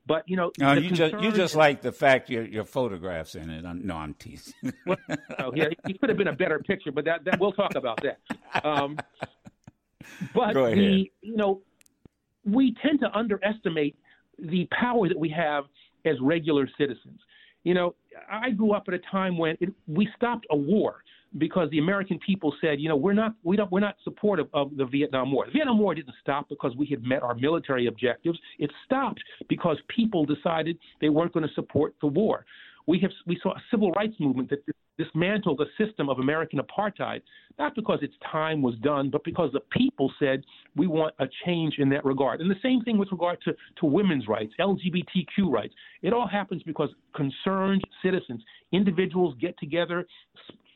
But 0.05 0.29
you 0.29 0.37
know, 0.37 0.51
no, 0.59 0.73
you 0.73 0.91
just 0.91 1.15
you 1.21 1.31
just 1.31 1.55
like 1.55 1.81
the 1.81 1.93
fact 1.93 2.29
your 2.29 2.45
your 2.45 2.65
photographs 2.65 3.37
in 3.37 3.51
it. 3.51 3.65
I'm, 3.65 3.87
no, 3.87 3.97
I'm 3.97 4.15
teasing. 4.15 4.55
well, 4.87 4.97
no, 5.09 5.53
yeah, 5.55 5.67
it 5.87 6.01
could 6.01 6.09
have 6.09 6.19
been 6.19 6.29
a 6.29 6.33
better 6.33 6.59
picture, 6.59 6.91
but 6.91 7.05
that, 7.05 7.25
that 7.25 7.39
we'll 7.39 7.53
talk 7.53 7.77
about 7.77 8.01
that. 8.03 8.67
Um, 8.67 8.99
but 10.35 10.55
the 10.55 11.11
you 11.21 11.37
know, 11.37 11.61
we 12.45 12.75
tend 12.83 12.99
to 13.01 13.17
underestimate 13.17 13.97
the 14.39 14.69
power 14.79 15.09
that 15.09 15.19
we 15.19 15.29
have 15.29 15.65
as 16.05 16.17
regular 16.21 16.69
citizens. 16.77 17.21
You 17.63 17.75
know, 17.75 17.95
I 18.29 18.51
grew 18.51 18.73
up 18.73 18.85
at 18.89 18.95
a 18.95 19.01
time 19.11 19.39
when 19.39 19.57
it, 19.61 19.73
we 19.87 20.09
stopped 20.17 20.47
a 20.51 20.57
war 20.57 21.05
because 21.39 21.71
the 21.71 21.79
American 21.79 22.19
people 22.19 22.55
said, 22.61 22.81
you 22.81 22.89
know, 22.89 22.97
we're 22.97 23.13
not 23.13 23.35
we 23.43 23.57
don't 23.57 23.71
we're 23.71 23.81
not 23.81 23.97
supportive 24.05 24.47
of 24.53 24.77
the 24.77 24.85
Vietnam 24.85 25.33
War. 25.33 25.47
The 25.47 25.53
Vietnam 25.53 25.79
War 25.79 25.95
didn't 25.95 26.15
stop 26.21 26.49
because 26.49 26.77
we 26.77 26.87
had 26.87 27.03
met 27.03 27.23
our 27.23 27.35
military 27.35 27.87
objectives. 27.87 28.39
It 28.59 28.71
stopped 28.85 29.23
because 29.49 29.79
people 29.89 30.25
decided 30.25 30.79
they 31.01 31.09
weren't 31.09 31.33
going 31.33 31.47
to 31.47 31.55
support 31.55 31.95
the 32.01 32.09
war. 32.09 32.45
We 32.87 32.99
have 33.01 33.13
we 33.27 33.39
saw 33.43 33.53
a 33.53 33.63
civil 33.71 33.93
rights 33.93 34.15
movement 34.19 34.51
that 34.51 34.65
dismantled 34.99 35.59
the 35.59 35.85
system 35.85 36.09
of 36.09 36.19
American 36.19 36.61
apartheid, 36.61 37.23
not 37.59 37.75
because 37.75 38.01
its 38.03 38.15
time 38.31 38.63
was 38.63 38.75
done, 38.83 39.11
but 39.11 39.25
because 39.25 39.51
the 39.53 39.61
people 39.71 40.13
said 40.19 40.45
we 40.77 40.87
want 40.87 41.15
a 41.19 41.27
change 41.47 41.77
in 41.79 41.89
that 41.91 42.05
regard. 42.05 42.41
And 42.41 42.51
the 42.51 42.57
same 42.63 42.83
thing 42.83 42.99
with 42.99 43.11
regard 43.11 43.41
to, 43.43 43.55
to 43.81 43.87
women's 43.87 44.29
rights, 44.29 44.53
LGBTQ 44.61 45.51
rights. 45.51 45.75
It 46.03 46.13
all 46.13 46.29
happens 46.29 46.63
because 46.65 46.91
concerned 47.15 47.83
citizens, 48.03 48.43
individuals 48.73 49.35
get 49.41 49.59
together, 49.59 50.07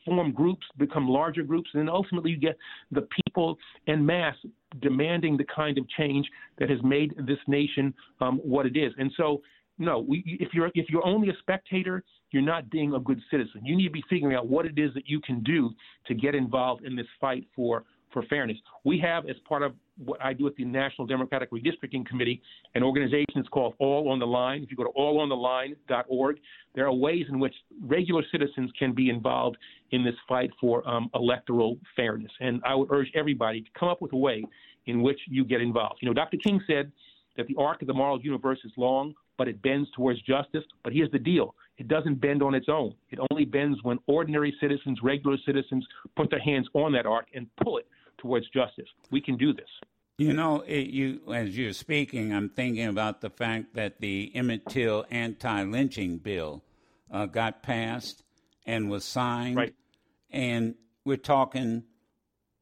form 0.07 0.31
groups, 0.31 0.65
become 0.77 1.07
larger 1.07 1.43
groups, 1.43 1.69
and 1.73 1.89
ultimately 1.89 2.31
you 2.31 2.37
get 2.37 2.57
the 2.91 3.07
people 3.25 3.57
en 3.87 4.03
masse 4.05 4.35
demanding 4.81 5.37
the 5.37 5.45
kind 5.53 5.77
of 5.77 5.87
change 5.89 6.27
that 6.57 6.69
has 6.69 6.81
made 6.83 7.13
this 7.27 7.37
nation 7.47 7.93
um, 8.21 8.37
what 8.37 8.65
it 8.65 8.77
is. 8.77 8.93
And 8.97 9.11
so, 9.17 9.41
no, 9.77 9.99
we, 9.99 10.23
if 10.39 10.49
you're 10.53 10.71
if 10.73 10.89
you're 10.89 11.05
only 11.05 11.29
a 11.29 11.37
spectator, 11.39 12.03
you're 12.31 12.41
not 12.41 12.69
being 12.69 12.93
a 12.93 12.99
good 12.99 13.21
citizen. 13.29 13.61
You 13.63 13.75
need 13.75 13.87
to 13.87 13.91
be 13.91 14.03
figuring 14.09 14.35
out 14.35 14.47
what 14.47 14.65
it 14.65 14.79
is 14.79 14.93
that 14.95 15.07
you 15.07 15.19
can 15.21 15.43
do 15.43 15.71
to 16.07 16.15
get 16.15 16.33
involved 16.33 16.83
in 16.85 16.95
this 16.95 17.07
fight 17.21 17.45
for 17.55 17.83
for 18.11 18.23
fairness. 18.23 18.57
We 18.83 18.99
have, 18.99 19.29
as 19.29 19.35
part 19.47 19.63
of 19.63 19.73
what 20.03 20.21
I 20.23 20.33
do 20.33 20.47
at 20.47 20.55
the 20.55 20.65
National 20.65 21.07
Democratic 21.07 21.51
Redistricting 21.51 22.05
Committee, 22.05 22.41
an 22.75 22.83
organization 22.83 23.33
that's 23.35 23.47
called 23.49 23.73
All 23.79 24.09
on 24.09 24.19
the 24.19 24.27
Line. 24.27 24.63
If 24.63 24.71
you 24.71 24.77
go 24.77 24.83
to 24.83 24.91
allontheline.org, 24.97 26.37
there 26.75 26.85
are 26.85 26.93
ways 26.93 27.25
in 27.29 27.39
which 27.39 27.53
regular 27.81 28.23
citizens 28.31 28.71
can 28.77 28.93
be 28.93 29.09
involved 29.09 29.57
in 29.91 30.03
this 30.03 30.15
fight 30.27 30.51
for 30.59 30.87
um, 30.87 31.09
electoral 31.15 31.77
fairness. 31.95 32.31
And 32.39 32.61
I 32.65 32.75
would 32.75 32.89
urge 32.91 33.11
everybody 33.15 33.61
to 33.61 33.69
come 33.77 33.89
up 33.89 34.01
with 34.01 34.13
a 34.13 34.17
way 34.17 34.43
in 34.85 35.01
which 35.01 35.19
you 35.27 35.43
get 35.43 35.61
involved. 35.61 35.99
You 36.01 36.07
know, 36.07 36.13
Dr. 36.13 36.37
King 36.37 36.61
said 36.67 36.91
that 37.35 37.47
the 37.47 37.55
arc 37.57 37.81
of 37.81 37.87
the 37.87 37.93
moral 37.93 38.21
universe 38.21 38.59
is 38.63 38.71
long, 38.77 39.13
but 39.37 39.47
it 39.47 39.61
bends 39.61 39.89
towards 39.95 40.21
justice. 40.21 40.63
But 40.83 40.93
here's 40.93 41.11
the 41.11 41.19
deal 41.19 41.55
it 41.77 41.87
doesn't 41.87 42.15
bend 42.15 42.41
on 42.41 42.55
its 42.55 42.67
own. 42.69 42.93
It 43.11 43.19
only 43.29 43.45
bends 43.45 43.77
when 43.83 43.99
ordinary 44.07 44.55
citizens, 44.59 44.99
regular 45.03 45.37
citizens, 45.45 45.85
put 46.15 46.29
their 46.29 46.39
hands 46.39 46.67
on 46.73 46.91
that 46.93 47.05
arc 47.05 47.27
and 47.33 47.47
pull 47.63 47.77
it 47.77 47.87
towards 48.17 48.49
justice. 48.49 48.89
We 49.11 49.21
can 49.21 49.37
do 49.37 49.53
this. 49.53 49.69
You 50.17 50.33
know, 50.33 50.61
it, 50.61 50.87
you 50.87 51.21
as 51.31 51.55
you're 51.55 51.73
speaking, 51.73 52.33
I'm 52.33 52.49
thinking 52.49 52.87
about 52.87 53.21
the 53.21 53.29
fact 53.29 53.75
that 53.75 54.01
the 54.01 54.31
Emmett 54.33 54.65
Till 54.67 55.05
anti-lynching 55.11 56.17
bill 56.17 56.63
uh, 57.11 57.27
got 57.27 57.61
passed 57.61 58.23
and 58.65 58.89
was 58.89 59.05
signed, 59.05 59.57
right. 59.57 59.75
and 60.31 60.73
we're 61.05 61.17
talking 61.17 61.83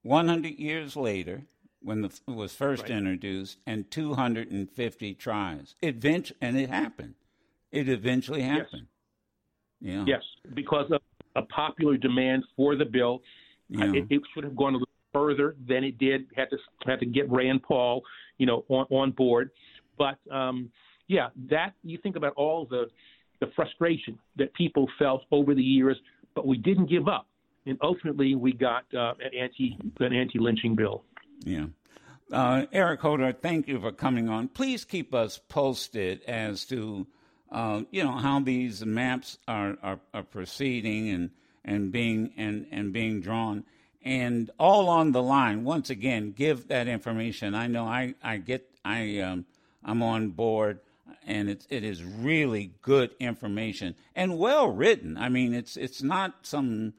100 0.04 0.60
years 0.60 0.98
later 0.98 1.44
when 1.82 2.02
the, 2.02 2.08
it 2.28 2.32
was 2.32 2.54
first 2.54 2.84
right. 2.84 2.92
introduced, 2.92 3.60
and 3.66 3.90
250 3.90 5.14
tries. 5.14 5.76
Eventually, 5.82 6.38
and 6.42 6.58
it 6.58 6.70
happened. 6.70 7.14
It 7.72 7.88
eventually 7.88 8.42
happened. 8.42 8.88
Yes. 9.80 9.94
Yeah. 9.94 10.04
Yes, 10.08 10.24
because 10.54 10.92
of 10.92 11.02
a 11.36 11.44
popular 11.44 11.96
demand 11.96 12.44
for 12.56 12.76
the 12.76 12.86
bill. 12.86 13.22
Yeah. 13.70 13.94
It, 13.94 14.06
it 14.10 14.22
should 14.34 14.44
have 14.44 14.56
gone 14.56 14.76
a 14.76 14.80
further 15.26 15.56
than 15.68 15.84
it 15.84 15.98
did. 15.98 16.28
Had 16.36 16.50
to 16.52 16.58
had 16.86 17.00
to 17.00 17.06
get 17.06 17.30
Rand 17.32 17.64
Paul, 17.64 18.04
you 18.38 18.46
know, 18.46 18.64
on, 18.70 18.86
on 18.90 19.12
board. 19.12 19.52
But 19.98 20.18
um, 20.32 20.70
yeah, 21.08 21.30
that 21.50 21.74
you 21.84 21.98
think 21.98 22.16
about 22.16 22.34
all 22.36 22.66
the 22.66 22.88
the 23.40 23.48
frustration 23.56 24.18
that 24.38 24.54
people 24.54 24.88
felt 24.98 25.24
over 25.32 25.54
the 25.54 25.64
years, 25.64 25.98
but 26.36 26.48
we 26.48 26.58
didn't 26.58 26.90
give 26.90 27.08
up, 27.08 27.28
and 27.66 27.78
ultimately 27.82 28.36
we 28.36 28.54
got 28.54 28.86
uh, 28.94 29.14
an 29.24 29.32
anti 29.38 29.78
an 30.00 30.14
anti 30.14 30.40
lynching 30.40 30.76
bill. 30.76 31.04
Yeah. 31.44 31.66
Uh, 32.32 32.66
Eric 32.72 33.02
Holder, 33.02 33.32
thank 33.34 33.68
you 33.68 33.80
for 33.80 33.92
coming 33.92 34.30
on. 34.30 34.48
Please 34.48 34.84
keep 34.84 35.14
us 35.14 35.40
posted 35.48 36.24
as 36.24 36.66
to 36.66 37.06
uh, 37.52 37.84
you 37.92 38.04
know 38.04 38.14
how 38.14 38.40
these 38.40 38.84
maps 38.84 39.38
are, 39.48 39.78
are, 39.84 40.00
are, 40.14 40.24
proceeding 40.24 41.10
and 41.10 41.30
and 41.64 41.92
being 41.92 42.34
and, 42.36 42.66
and 42.72 42.92
being 42.92 43.22
drawn 43.22 43.64
and 44.06 44.52
all 44.58 44.88
on 44.88 45.12
the 45.12 45.22
line. 45.22 45.66
Once 45.66 45.90
again, 45.90 46.32
give 46.32 46.70
that 46.70 46.88
information. 46.88 47.54
I 47.54 47.68
know 47.68 47.86
I, 47.86 48.14
I 48.24 48.38
get 48.38 48.70
I 48.86 49.20
um, 49.20 49.46
I'm 49.84 50.02
on 50.02 50.30
board 50.30 50.80
and 51.26 51.50
it's 51.50 51.68
it 51.70 51.84
is 51.84 52.04
really 52.04 52.72
good 52.82 53.16
information 53.20 53.96
and 54.16 54.38
well 54.38 54.70
written. 54.70 55.18
I 55.18 55.30
mean, 55.30 55.54
it's 55.54 55.76
it's 55.76 56.02
not 56.02 56.46
some 56.46 56.94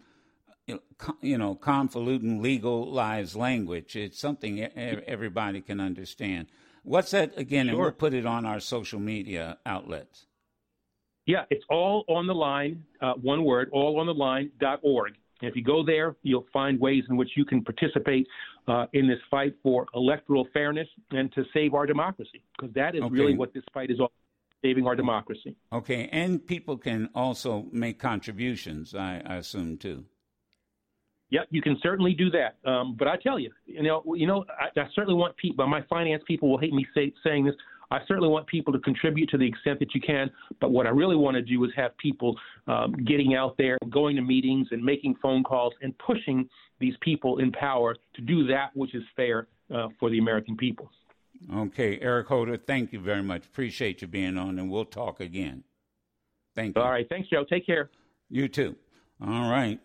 you 1.21 1.39
know, 1.39 1.55
convoluted 1.55 2.41
legalized 2.41 3.37
language. 3.37 3.95
It's 3.95 4.19
something 4.19 4.61
everybody 4.61 5.61
can 5.61 5.81
understand. 5.81 6.49
What's 6.83 7.13
that 7.13 7.37
again? 7.39 7.67
Sure. 7.67 7.75
And 7.75 7.81
we'll 7.81 7.93
put 7.93 8.15
it 8.15 8.27
on 8.27 8.45
our 8.45 8.61
social 8.61 9.01
media 9.01 9.59
outlets. 9.65 10.27
Yeah, 11.25 11.45
it's 11.51 11.65
all 11.69 12.05
on 12.09 12.27
the 12.27 12.35
line, 12.35 12.85
uh, 13.01 13.15
one 13.15 13.45
word, 13.45 13.71
all 13.73 13.99
on 13.99 14.07
the 14.07 14.15
line 14.15 14.53
dot 14.61 14.81
And 14.85 15.17
if 15.43 15.55
you 15.57 15.63
go 15.63 15.85
there, 15.85 16.17
you'll 16.23 16.47
find 16.53 16.81
ways 16.81 17.05
in 17.09 17.17
which 17.17 17.31
you 17.37 17.45
can 17.45 17.63
participate 17.63 18.27
uh, 18.69 18.87
in 18.93 19.07
this 19.07 19.19
fight 19.31 19.55
for 19.63 19.87
electoral 19.95 20.47
fairness 20.53 20.89
and 21.11 21.33
to 21.35 21.45
save 21.53 21.75
our 21.75 21.87
democracy, 21.87 22.43
because 22.59 22.75
that 22.75 22.95
is 22.95 23.03
okay. 23.03 23.15
really 23.15 23.37
what 23.37 23.53
this 23.53 23.65
fight 23.75 23.91
is 23.91 24.01
all 24.01 24.07
about. 24.07 24.13
saving 24.65 24.87
our 24.87 24.97
democracy. 24.97 25.55
Okay, 25.73 26.09
and 26.11 26.45
people 26.45 26.77
can 26.77 27.09
also 27.15 27.67
make 27.71 27.99
contributions, 27.99 28.95
I, 28.95 29.23
I 29.25 29.37
assume, 29.37 29.77
too. 29.77 30.07
Yeah, 31.29 31.41
you 31.51 31.61
can 31.61 31.77
certainly 31.83 32.15
do 32.15 32.31
that. 32.31 32.57
Um, 32.65 32.97
but 32.97 33.09
I 33.09 33.17
tell 33.17 33.39
you, 33.39 33.51
you 33.67 33.83
know, 33.83 34.03
you 34.15 34.27
know, 34.27 34.45
I, 34.61 34.81
I 34.81 34.87
certainly 34.95 35.19
want 35.19 35.37
people. 35.37 35.67
My 35.67 35.83
finance 35.91 36.23
people 36.27 36.49
will 36.49 36.59
hate 36.59 36.73
me 36.73 36.87
say, 36.95 37.13
saying 37.25 37.45
this. 37.45 37.55
I 37.91 38.01
certainly 38.07 38.29
want 38.29 38.47
people 38.47 38.73
to 38.73 38.79
contribute 38.81 39.29
to 39.31 39.39
the 39.39 39.47
extent 39.47 39.79
that 39.81 39.95
you 39.95 40.01
can. 40.01 40.31
But 40.61 40.71
what 40.71 40.87
I 40.87 40.91
really 40.91 41.17
want 41.17 41.37
to 41.37 41.43
do 41.43 41.65
is 41.65 41.71
have 41.77 41.97
people 41.99 42.37
um, 42.67 42.93
getting 43.05 43.35
out 43.35 43.57
there, 43.57 43.79
going 43.91 44.17
to 44.17 44.23
meetings, 44.23 44.69
and 44.71 44.83
making 44.83 45.17
phone 45.23 45.43
calls, 45.43 45.73
and 45.83 45.97
pushing 45.99 46.49
these 46.81 46.95
people 47.01 47.39
in 47.39 47.53
power 47.53 47.97
to 48.15 48.23
do 48.23 48.47
that 48.47 48.71
which 48.75 48.95
is 48.95 49.03
fair 49.15 49.49
uh, 49.75 49.89
for 49.99 50.11
the 50.11 50.19
American 50.19 50.57
people. 50.57 50.91
Okay, 51.55 51.99
Eric 52.01 52.29
Holder, 52.29 52.57
thank 52.57 52.93
you 52.93 53.01
very 53.01 53.23
much. 53.23 53.45
Appreciate 53.45 54.03
you 54.03 54.09
being 54.09 54.39
on, 54.39 54.59
and 54.59 54.71
we'll 54.71 54.85
talk 54.85 55.21
again. 55.21 55.65
Thank 56.55 56.77
you. 56.77 56.83
All 56.83 56.91
right, 56.91 57.07
thanks, 57.09 57.29
Joe. 57.29 57.45
Take 57.45 57.67
care. 57.67 57.91
You 58.31 58.49
too. 58.49 58.75
All 59.21 59.51
right 59.51 59.79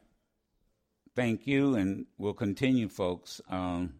thank 1.15 1.47
you, 1.47 1.75
and 1.75 2.05
we'll 2.17 2.33
continue, 2.33 2.87
folks. 2.89 3.41
Um, 3.49 3.95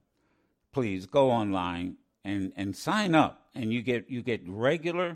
please 0.72 1.06
go 1.06 1.32
online 1.32 1.98
and, 2.23 2.51
and 2.55 2.75
sign 2.75 3.15
up, 3.15 3.47
and 3.55 3.73
you 3.73 3.81
get 3.81 4.10
you 4.10 4.21
get 4.21 4.41
regular 4.47 5.15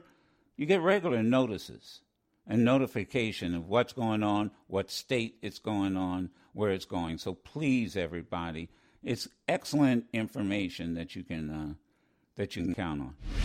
you 0.57 0.65
get 0.65 0.81
regular 0.81 1.21
notices 1.21 2.01
and 2.47 2.63
notification 2.63 3.55
of 3.55 3.67
what's 3.67 3.93
going 3.93 4.23
on, 4.23 4.51
what 4.67 4.89
state 4.89 5.37
it's 5.41 5.59
going 5.59 5.97
on, 5.97 6.29
where 6.53 6.71
it's 6.71 6.85
going. 6.85 7.17
So 7.17 7.33
please, 7.33 7.97
everybody, 7.97 8.69
it's 9.03 9.27
excellent 9.47 10.05
information 10.13 10.93
that 10.95 11.15
you 11.15 11.23
can 11.23 11.49
uh, 11.49 11.73
that 12.35 12.55
you 12.55 12.63
can 12.63 12.75
count 12.75 13.01
on. 13.01 13.44